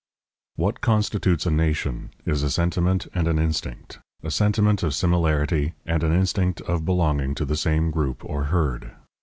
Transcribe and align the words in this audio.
What 0.55 0.81
constitutes 0.81 1.45
a 1.45 1.51
nation 1.51 2.09
is 2.25 2.41
a 2.41 2.49
sentiment 2.49 3.05
and 3.13 3.27
an 3.27 3.37
instinct, 3.37 3.99
a 4.23 4.31
sentiment 4.31 4.81
of 4.81 4.95
similarity 4.95 5.75
and 5.85 6.01
an 6.01 6.11
instinct 6.11 6.59
of 6.61 6.85
belonging 6.85 7.35
to 7.35 7.45
the 7.45 7.55
same 7.55 7.91
group 7.91 8.25
or 8.25 8.45
herd. 8.45 8.95